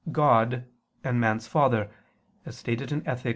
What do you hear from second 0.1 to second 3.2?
God and man's father, as stated in